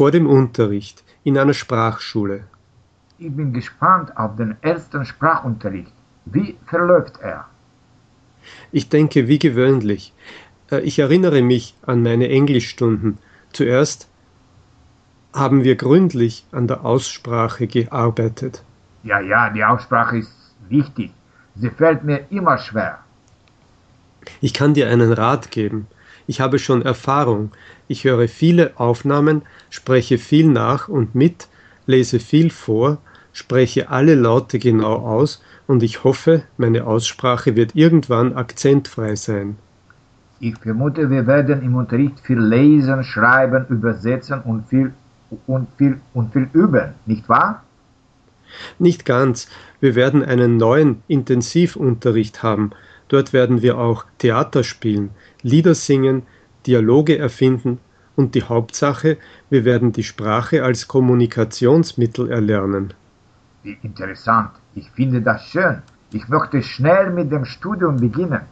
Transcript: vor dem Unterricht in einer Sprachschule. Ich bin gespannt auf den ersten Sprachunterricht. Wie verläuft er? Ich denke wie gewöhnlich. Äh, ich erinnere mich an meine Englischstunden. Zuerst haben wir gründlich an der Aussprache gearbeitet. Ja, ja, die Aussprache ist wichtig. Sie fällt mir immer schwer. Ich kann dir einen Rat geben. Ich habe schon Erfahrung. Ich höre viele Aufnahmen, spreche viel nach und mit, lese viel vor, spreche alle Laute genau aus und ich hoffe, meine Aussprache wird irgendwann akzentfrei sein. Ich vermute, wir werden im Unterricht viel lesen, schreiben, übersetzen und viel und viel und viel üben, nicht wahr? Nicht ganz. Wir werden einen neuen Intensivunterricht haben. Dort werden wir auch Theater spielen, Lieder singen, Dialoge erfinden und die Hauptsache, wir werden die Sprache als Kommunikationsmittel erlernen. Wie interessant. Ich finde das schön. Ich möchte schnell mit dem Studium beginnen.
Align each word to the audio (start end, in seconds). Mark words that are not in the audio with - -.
vor 0.00 0.10
dem 0.10 0.26
Unterricht 0.26 1.04
in 1.24 1.36
einer 1.36 1.52
Sprachschule. 1.52 2.44
Ich 3.18 3.30
bin 3.36 3.52
gespannt 3.52 4.16
auf 4.16 4.34
den 4.34 4.56
ersten 4.62 5.04
Sprachunterricht. 5.04 5.92
Wie 6.24 6.56
verläuft 6.64 7.18
er? 7.20 7.44
Ich 8.72 8.88
denke 8.88 9.28
wie 9.28 9.38
gewöhnlich. 9.38 10.14
Äh, 10.70 10.80
ich 10.88 10.98
erinnere 10.98 11.42
mich 11.42 11.74
an 11.82 12.02
meine 12.02 12.30
Englischstunden. 12.30 13.18
Zuerst 13.52 14.08
haben 15.34 15.64
wir 15.64 15.76
gründlich 15.76 16.46
an 16.50 16.66
der 16.66 16.82
Aussprache 16.82 17.66
gearbeitet. 17.66 18.64
Ja, 19.02 19.20
ja, 19.20 19.50
die 19.50 19.62
Aussprache 19.62 20.16
ist 20.16 20.54
wichtig. 20.70 21.12
Sie 21.56 21.68
fällt 21.68 22.04
mir 22.04 22.20
immer 22.30 22.56
schwer. 22.56 23.00
Ich 24.40 24.54
kann 24.54 24.72
dir 24.72 24.88
einen 24.88 25.12
Rat 25.12 25.50
geben. 25.50 25.88
Ich 26.30 26.40
habe 26.40 26.60
schon 26.60 26.82
Erfahrung. 26.82 27.50
Ich 27.88 28.04
höre 28.04 28.28
viele 28.28 28.78
Aufnahmen, 28.78 29.42
spreche 29.68 30.16
viel 30.16 30.46
nach 30.46 30.86
und 30.88 31.16
mit, 31.16 31.48
lese 31.86 32.20
viel 32.20 32.50
vor, 32.50 32.98
spreche 33.32 33.90
alle 33.90 34.14
Laute 34.14 34.60
genau 34.60 34.94
aus 34.94 35.42
und 35.66 35.82
ich 35.82 36.04
hoffe, 36.04 36.44
meine 36.56 36.86
Aussprache 36.86 37.56
wird 37.56 37.74
irgendwann 37.74 38.34
akzentfrei 38.34 39.16
sein. 39.16 39.56
Ich 40.38 40.56
vermute, 40.56 41.10
wir 41.10 41.26
werden 41.26 41.62
im 41.62 41.74
Unterricht 41.74 42.20
viel 42.20 42.38
lesen, 42.38 43.02
schreiben, 43.02 43.66
übersetzen 43.68 44.40
und 44.42 44.68
viel 44.68 44.92
und 45.48 45.66
viel 45.78 46.00
und 46.14 46.32
viel 46.32 46.48
üben, 46.52 46.94
nicht 47.06 47.28
wahr? 47.28 47.64
Nicht 48.78 49.04
ganz. 49.04 49.48
Wir 49.80 49.96
werden 49.96 50.24
einen 50.24 50.58
neuen 50.58 51.02
Intensivunterricht 51.08 52.44
haben. 52.44 52.70
Dort 53.10 53.32
werden 53.32 53.60
wir 53.60 53.76
auch 53.76 54.06
Theater 54.18 54.62
spielen, 54.62 55.10
Lieder 55.42 55.74
singen, 55.74 56.22
Dialoge 56.66 57.18
erfinden 57.18 57.80
und 58.14 58.36
die 58.36 58.44
Hauptsache, 58.44 59.18
wir 59.50 59.64
werden 59.64 59.90
die 59.90 60.04
Sprache 60.04 60.62
als 60.62 60.86
Kommunikationsmittel 60.86 62.30
erlernen. 62.30 62.94
Wie 63.64 63.76
interessant. 63.82 64.52
Ich 64.76 64.88
finde 64.92 65.20
das 65.20 65.44
schön. 65.44 65.82
Ich 66.12 66.28
möchte 66.28 66.62
schnell 66.62 67.10
mit 67.10 67.32
dem 67.32 67.44
Studium 67.44 67.96
beginnen. 67.96 68.42